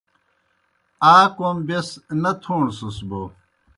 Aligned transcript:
آ 1.13 1.15
کوْم 1.35 1.57
بیْس 1.67 1.87
نہ 2.21 2.31
تھوݨسَس 2.41 2.97
بوْ 3.09 3.21